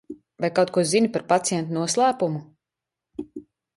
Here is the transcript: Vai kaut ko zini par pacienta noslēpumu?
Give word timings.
Vai 0.41 0.49
kaut 0.55 0.69
ko 0.77 0.83
zini 0.91 1.11
par 1.15 1.25
pacienta 1.33 1.77
noslēpumu? 1.77 2.43